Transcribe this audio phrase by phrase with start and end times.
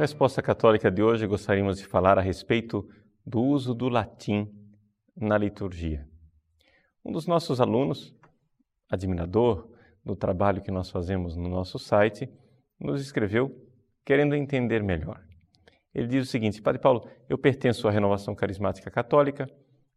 [0.00, 2.88] Na resposta católica de hoje, gostaríamos de falar a respeito
[3.22, 4.50] do uso do latim
[5.14, 6.08] na liturgia.
[7.04, 8.16] Um dos nossos alunos,
[8.88, 9.68] admirador
[10.02, 12.26] do trabalho que nós fazemos no nosso site,
[12.80, 13.54] nos escreveu
[14.02, 15.22] querendo entender melhor.
[15.94, 19.46] Ele diz o seguinte: Padre Paulo, eu pertenço à renovação carismática católica,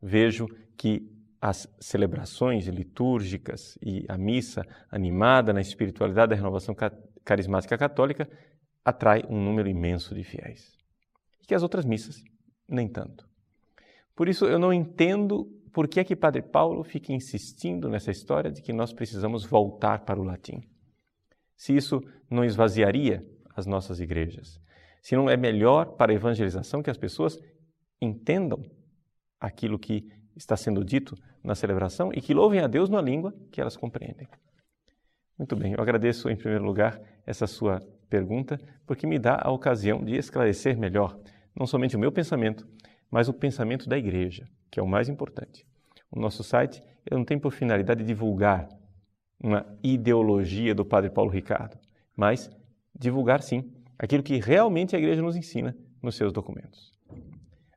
[0.02, 0.48] vejo
[0.78, 1.10] que
[1.40, 6.76] as celebrações litúrgicas e a missa animada na espiritualidade da renovação
[7.24, 8.28] carismática católica
[8.84, 10.78] atrai um número imenso de fiéis.
[11.42, 12.24] E que as outras missas,
[12.68, 13.28] nem tanto.
[14.16, 18.52] Por isso, eu não entendo por que é que Padre Paulo fica insistindo nessa história
[18.52, 20.62] de que nós precisamos voltar para o latim.
[21.56, 23.26] Se isso não esvaziaria
[23.56, 24.60] as nossas igrejas,
[25.02, 27.38] se não é melhor para a evangelização que as pessoas
[28.02, 28.64] entendam
[29.40, 33.60] aquilo que está sendo dito na celebração e que louvem a Deus na língua que
[33.60, 34.28] elas compreendem.
[35.38, 37.82] Muito bem, eu agradeço em primeiro lugar essa sua
[38.14, 41.18] pergunta, porque me dá a ocasião de esclarecer melhor
[41.56, 42.68] não somente o meu pensamento,
[43.10, 45.66] mas o pensamento da igreja, que é o mais importante.
[46.12, 48.68] O nosso site não tem por finalidade divulgar
[49.40, 51.78] uma ideologia do Padre Paulo Ricardo,
[52.16, 52.50] mas
[52.96, 56.92] divulgar sim aquilo que realmente a igreja nos ensina nos seus documentos.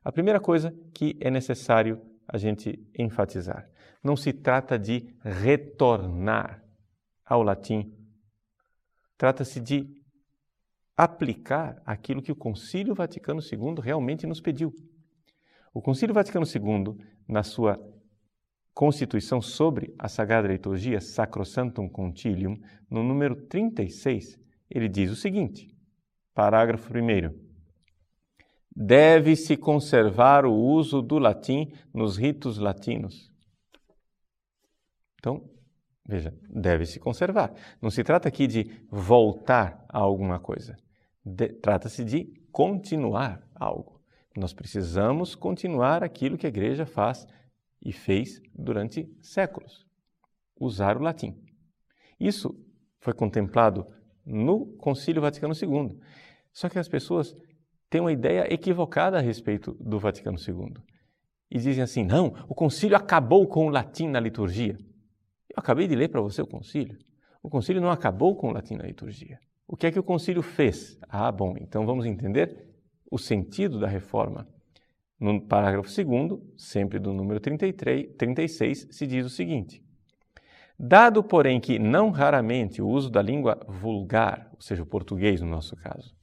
[0.03, 3.69] A primeira coisa que é necessário a gente enfatizar.
[4.03, 6.63] Não se trata de retornar
[7.25, 7.93] ao latim.
[9.17, 9.96] Trata-se de
[10.97, 14.73] aplicar aquilo que o Concílio Vaticano II realmente nos pediu.
[15.71, 17.79] O Concílio Vaticano II, na sua
[18.73, 22.59] Constituição sobre a Sagrada Liturgia, Sacrosanctum Concilium,
[22.89, 25.67] no número 36, ele diz o seguinte:
[26.33, 27.47] parágrafo 1
[28.75, 33.31] deve-se conservar o uso do latim nos ritos latinos.
[35.19, 35.49] Então,
[36.07, 37.51] veja, deve-se conservar.
[37.81, 40.77] Não se trata aqui de voltar a alguma coisa.
[41.61, 44.01] Trata-se de continuar algo.
[44.35, 47.25] Nós precisamos continuar aquilo que a igreja faz
[47.83, 49.85] e fez durante séculos:
[50.59, 51.35] usar o latim.
[52.19, 52.55] Isso
[52.99, 53.87] foi contemplado
[54.25, 55.99] no Concílio Vaticano II.
[56.51, 57.35] Só que as pessoas
[57.89, 60.73] têm uma ideia equivocada a respeito do Vaticano II.
[61.49, 64.77] E dizem assim: não, o concílio acabou com o latim na liturgia.
[65.49, 66.97] Eu acabei de ler para você o concílio.
[67.41, 69.39] O concílio não acabou com o latim na liturgia.
[69.67, 70.97] O que é que o concílio fez?
[71.09, 72.65] Ah, bom, então vamos entender
[73.11, 74.47] o sentido da reforma.
[75.19, 79.83] No parágrafo 2, sempre do número 33, 36, se diz o seguinte:
[80.79, 85.47] Dado, porém, que não raramente o uso da língua vulgar, ou seja, o português no
[85.47, 86.15] nosso caso,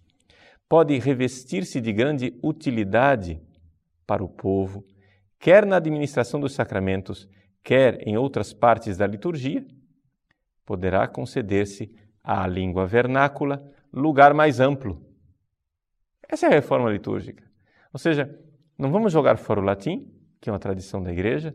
[0.69, 3.43] pode revestir-se de grande utilidade
[4.07, 4.87] para o povo,
[5.39, 7.29] quer na administração dos sacramentos,
[7.63, 9.67] quer em outras partes da liturgia,
[10.65, 11.93] poderá conceder-se
[12.25, 13.63] à língua vernácula
[13.93, 15.01] lugar mais amplo.
[16.27, 17.45] Essa é a reforma litúrgica.
[17.93, 18.37] Ou seja,
[18.77, 21.55] não vamos jogar fora o latim, que é uma tradição da igreja,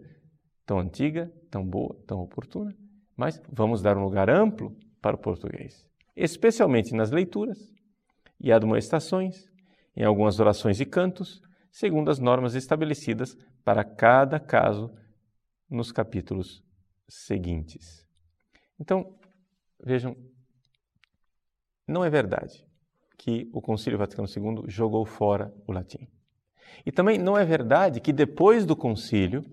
[0.65, 2.73] tão antiga, tão boa, tão oportuna,
[3.17, 5.85] mas vamos dar um lugar amplo para o português,
[6.15, 7.73] especialmente nas leituras,
[8.39, 9.49] e admoestações,
[9.95, 11.41] em algumas orações e cantos,
[11.71, 13.35] segundo as normas estabelecidas
[13.65, 14.89] para cada caso
[15.69, 16.63] nos capítulos
[17.07, 18.07] seguintes.
[18.79, 19.13] Então,
[19.83, 20.15] vejam,
[21.89, 22.65] não é verdade
[23.17, 26.07] que o Concílio Vaticano II jogou fora o latim.
[26.85, 29.43] E também não é verdade que depois do concílio,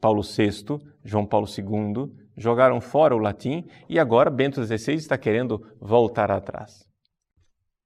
[0.00, 5.64] Paulo VI, João Paulo II jogaram fora o latim e agora Bento XVI está querendo
[5.80, 6.86] voltar atrás.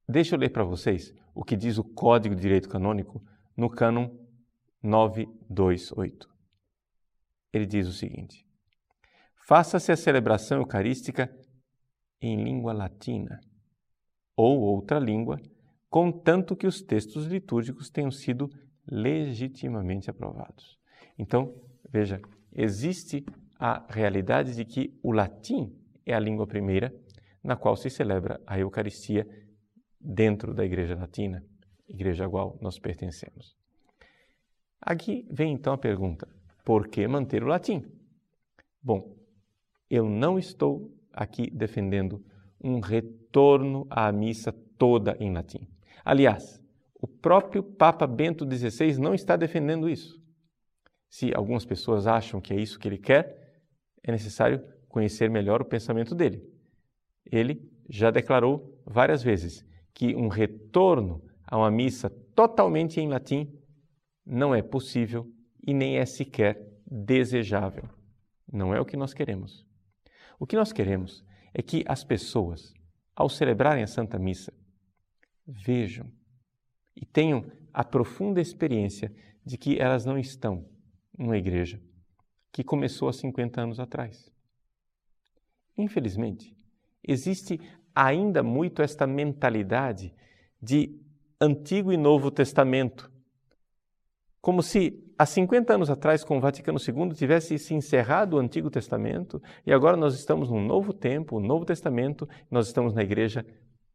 [0.09, 3.23] Deixa eu ler para vocês o que diz o Código de Direito Canônico
[3.57, 4.11] no cânon
[4.83, 6.29] 928.
[7.53, 8.45] Ele diz o seguinte:
[9.47, 11.31] Faça-se a celebração eucarística
[12.21, 13.41] em língua latina
[14.41, 15.39] ou outra língua,
[15.91, 18.51] contanto que os textos litúrgicos tenham sido
[18.91, 20.79] legitimamente aprovados.
[21.19, 21.55] Então,
[21.91, 23.27] veja, existe
[23.59, 25.77] a realidade de que o latim
[26.07, 26.95] é a língua primeira
[27.45, 29.29] na qual se celebra a Eucaristia
[30.01, 31.45] dentro da Igreja Latina,
[31.87, 33.55] igreja a qual nós pertencemos.
[34.81, 36.27] Aqui vem então a pergunta:
[36.65, 37.85] por que manter o latim?
[38.83, 39.15] Bom,
[39.91, 42.25] eu não estou aqui defendendo
[42.63, 43.20] um retorno
[43.91, 45.69] à missa toda em latim.
[46.05, 46.63] Aliás,
[46.95, 50.21] o próprio Papa Bento XVI não está defendendo isso.
[51.09, 53.63] Se algumas pessoas acham que é isso que ele quer,
[54.03, 56.43] é necessário conhecer melhor o pensamento dele.
[57.25, 63.53] Ele já declarou várias vezes que um retorno a uma missa totalmente em latim
[64.25, 65.27] não é possível
[65.67, 67.89] e nem é sequer desejável.
[68.53, 69.67] Não é o que nós queremos.
[70.39, 72.73] O que nós queremos é que as pessoas,
[73.15, 74.53] ao celebrarem a Santa Missa,
[75.47, 76.11] vejam
[76.95, 79.15] e tenham a profunda experiência
[79.45, 80.69] de que elas não estão
[81.17, 81.81] numa igreja
[82.53, 84.31] que começou há 50 anos atrás.
[85.77, 86.57] Infelizmente,
[87.03, 87.61] existe
[87.95, 90.15] ainda muito esta mentalidade
[90.61, 91.01] de
[91.41, 93.10] Antigo e Novo Testamento,
[94.41, 98.71] como se há 50 anos atrás, com o Vaticano II, tivesse se encerrado o Antigo
[98.71, 103.45] Testamento e agora nós estamos num novo tempo, um novo testamento, nós estamos na igreja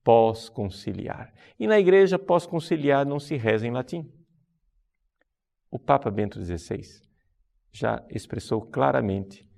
[0.04, 1.34] pós-conciliar.
[1.60, 4.08] E na igreja pós-conciliar não se reza em latim.
[5.72, 6.82] O Papa Bento XVI
[7.72, 9.50] já expressou claramente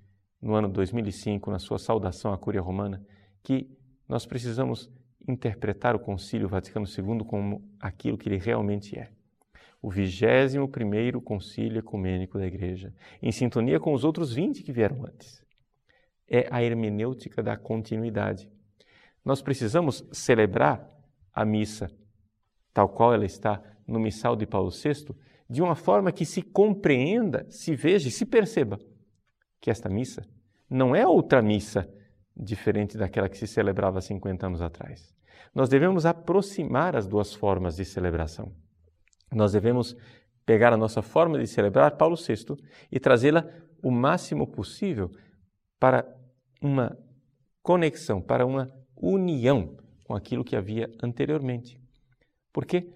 [0.42, 3.06] no ano 2005, na sua saudação à Cúria Romana,
[3.44, 3.70] que
[4.08, 4.90] nós precisamos
[5.28, 9.17] interpretar o Concílio Vaticano II como aquilo que ele realmente é.
[9.88, 15.42] O 21º Concílio Ecumênico da Igreja, em sintonia com os outros 20 que vieram antes.
[16.28, 18.52] É a hermenêutica da continuidade.
[19.24, 20.86] Nós precisamos celebrar
[21.34, 21.90] a missa
[22.74, 25.16] tal qual ela está no missal de Paulo VI,
[25.50, 28.78] de uma forma que se compreenda, se veja e se perceba
[29.62, 30.28] que esta missa
[30.70, 31.90] não é outra missa
[32.36, 35.16] diferente daquela que se celebrava 50 anos atrás.
[35.56, 38.52] Nós devemos aproximar as duas formas de celebração.
[39.32, 39.96] Nós devemos
[40.46, 42.56] pegar a nossa forma de celebrar Paulo VI
[42.92, 43.46] e trazê-la
[43.84, 45.12] o máximo possível
[45.80, 46.06] para
[46.62, 46.98] uma
[47.62, 51.80] conexão, para uma união com aquilo que havia anteriormente.
[52.54, 52.94] Por quê?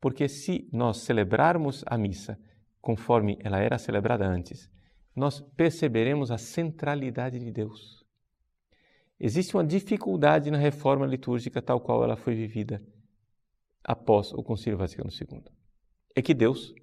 [0.00, 2.38] Porque se nós celebrarmos a missa
[2.80, 4.70] conforme ela era celebrada antes,
[5.16, 8.04] nós perceberemos a centralidade de Deus.
[9.18, 12.82] Existe uma dificuldade na reforma litúrgica tal qual ela foi vivida
[13.84, 15.42] após o Concílio Vaticano II.
[16.16, 16.74] É que Deus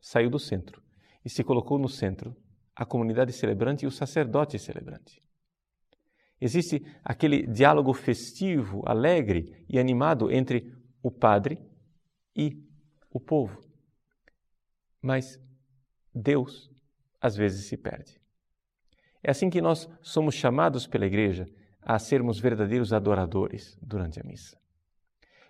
[0.00, 0.82] saiu do centro
[1.24, 2.36] e se colocou no centro
[2.74, 5.20] a comunidade celebrante e o sacerdote celebrante.
[6.40, 11.58] Existe aquele diálogo festivo, alegre e animado entre o padre
[12.36, 12.64] e
[13.10, 13.60] o povo.
[15.02, 15.40] Mas
[16.14, 16.70] Deus
[17.20, 18.20] às vezes se perde.
[19.22, 21.46] É assim que nós somos chamados pela igreja
[21.82, 24.56] a sermos verdadeiros adoradores durante a missa.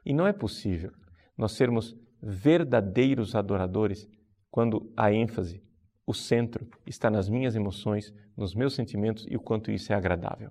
[0.09, 0.91] E não é possível
[1.37, 4.09] nós sermos verdadeiros adoradores
[4.51, 5.63] quando a ênfase,
[6.07, 10.51] o centro, está nas minhas emoções, nos meus sentimentos e o quanto isso é agradável.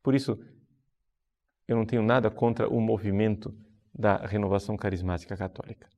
[0.00, 0.38] Por isso,
[1.66, 3.52] eu não tenho nada contra o movimento
[3.92, 5.88] da renovação carismática católica.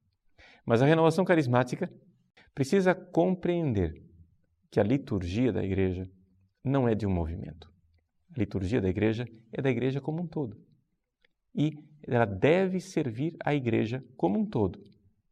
[0.65, 1.93] Mas a renovação carismática
[2.55, 4.03] precisa compreender
[4.71, 6.11] que a liturgia da igreja
[6.65, 7.71] não é de um movimento.
[8.35, 10.68] A liturgia da igreja é da igreja como um todo.
[11.55, 14.83] E ela deve servir a igreja como um todo.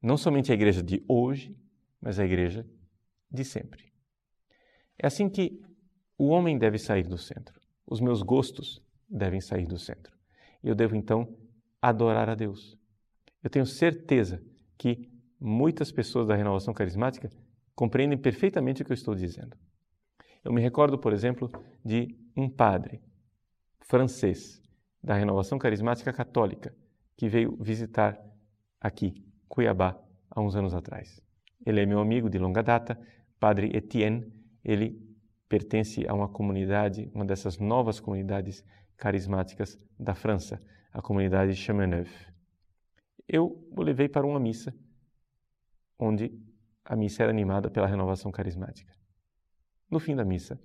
[0.02, 1.56] Não somente a igreja de hoje,
[2.00, 2.66] mas a igreja
[3.30, 3.92] de sempre.
[4.98, 5.62] É assim que
[6.18, 7.60] o homem deve sair do centro.
[7.86, 10.16] Os meus gostos devem sair do centro.
[10.62, 11.36] Eu devo então
[11.80, 12.76] adorar a Deus.
[13.42, 14.42] Eu tenho certeza
[14.76, 17.30] que muitas pessoas da renovação carismática
[17.74, 19.56] compreendem perfeitamente o que eu estou dizendo.
[20.42, 21.50] Eu me recordo, por exemplo,
[21.84, 23.02] de um padre
[23.80, 24.62] francês
[25.02, 26.74] da renovação carismática católica
[27.16, 28.18] que veio visitar
[28.80, 29.98] aqui, Cuiabá,
[30.30, 31.20] há uns anos atrás.
[31.64, 32.98] Ele é meu amigo de longa data,
[33.40, 34.32] padre Etienne.
[34.64, 35.00] Ele
[35.48, 38.64] pertence a uma comunidade, uma dessas novas comunidades
[38.96, 40.62] carismáticas da França,
[40.92, 42.10] a comunidade Chamonix.
[43.28, 44.74] Eu o levei para uma missa
[45.98, 46.32] onde
[46.84, 48.92] a missa era animada pela renovação carismática.
[49.90, 50.60] No fim da missa,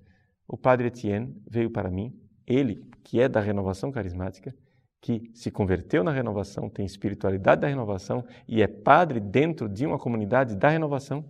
[0.46, 2.12] o padre Etienne veio para mim,
[2.46, 4.54] ele, que é da renovação carismática,
[5.00, 9.98] que se converteu na renovação, tem espiritualidade da renovação e é padre dentro de uma
[9.98, 11.28] comunidade da renovação,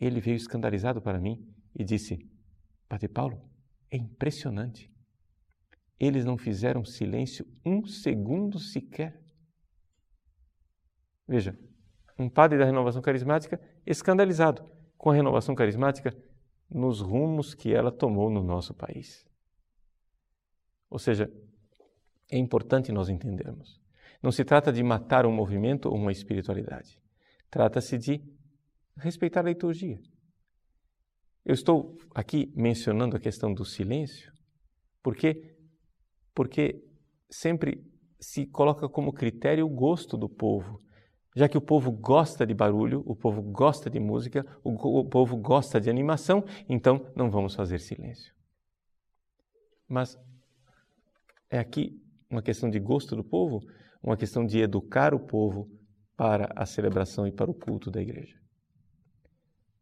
[0.00, 2.18] ele veio escandalizado para mim e disse:
[2.88, 3.40] Padre Paulo,
[3.90, 4.90] é impressionante.
[5.98, 9.20] Eles não fizeram silêncio um segundo sequer.
[11.26, 11.58] Veja,
[12.18, 14.64] um padre da renovação carismática escandalizado
[14.96, 16.14] com a renovação carismática
[16.70, 19.26] nos rumos que ela tomou no nosso país.
[20.94, 21.28] Ou seja,
[22.30, 23.80] é importante nós entendermos.
[24.22, 27.02] Não se trata de matar um movimento ou uma espiritualidade.
[27.50, 28.22] Trata-se de
[28.96, 29.98] respeitar a liturgia.
[31.44, 34.32] Eu estou aqui mencionando a questão do silêncio
[35.02, 35.56] porque
[36.32, 36.80] porque
[37.28, 37.84] sempre
[38.20, 40.80] se coloca como critério o gosto do povo
[41.34, 45.36] já que o povo gosta de barulho, o povo gosta de música, o, o povo
[45.36, 48.32] gosta de animação, então não vamos fazer silêncio.
[49.88, 50.16] Mas
[51.54, 51.96] é aqui
[52.28, 53.60] uma questão de gosto do povo,
[54.02, 55.70] uma questão de educar o povo
[56.16, 58.36] para a celebração e para o culto da igreja.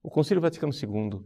[0.03, 1.25] O Concílio Vaticano II,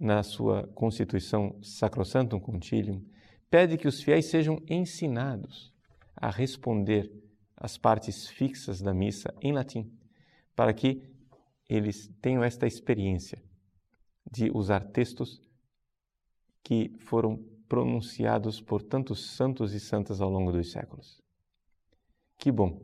[0.00, 3.04] na sua Constituição Sacrosanctum Concilium,
[3.50, 5.70] pede que os fiéis sejam ensinados
[6.16, 7.12] a responder
[7.54, 9.92] as partes fixas da missa em latim,
[10.56, 11.02] para que
[11.68, 13.42] eles tenham esta experiência
[14.30, 15.42] de usar textos
[16.62, 21.20] que foram pronunciados por tantos santos e santas ao longo dos séculos.
[22.38, 22.80] Que bom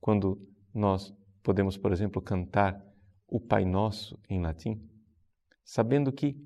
[0.00, 0.40] quando
[0.72, 2.80] nós podemos, por exemplo, cantar
[3.26, 4.80] o Pai Nosso em latim,
[5.64, 6.36] sabendo que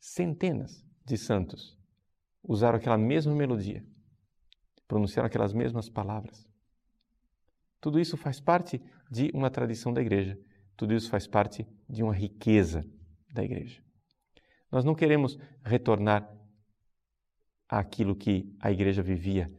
[0.00, 1.78] centenas de santos
[2.42, 3.84] usaram aquela mesma melodia,
[4.88, 6.48] pronunciaram aquelas mesmas palavras.
[7.80, 10.38] Tudo isso faz parte de uma tradição da igreja,
[10.76, 12.86] tudo isso faz parte de uma riqueza
[13.32, 13.82] da igreja.
[14.70, 16.28] Nós não queremos retornar
[17.72, 19.50] àquilo que a igreja vivia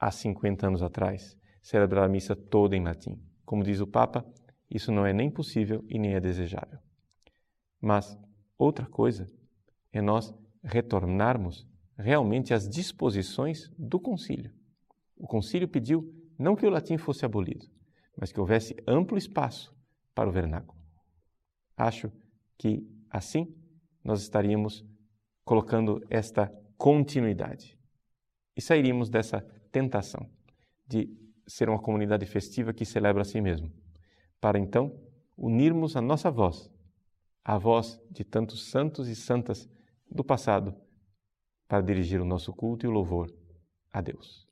[0.00, 3.22] há 50 anos atrás, celebrar a missa toda em latim.
[3.44, 4.24] Como diz o Papa,
[4.70, 6.78] isso não é nem possível e nem é desejável.
[7.78, 8.18] Mas
[8.56, 9.26] outra coisa
[9.92, 14.50] é nós retornarmos realmente às disposições do concílio.
[15.14, 17.66] O concílio pediu não que o latim fosse abolido,
[18.16, 19.76] mas que houvesse amplo espaço
[20.14, 20.80] para o vernáculo.
[21.76, 22.10] Acho
[22.56, 23.54] que assim
[24.02, 24.82] nós estaríamos
[25.44, 27.78] colocando esta continuidade
[28.56, 30.28] e sairíamos dessa tentação
[30.86, 31.08] de
[31.46, 33.72] ser uma comunidade festiva que celebra a si mesmo
[34.40, 34.92] para então
[35.36, 36.68] unirmos a nossa voz,
[37.44, 39.68] a voz de tantos santos e santas
[40.10, 40.74] do passado,
[41.68, 43.32] para dirigir o nosso culto e o louvor
[43.92, 44.51] a Deus.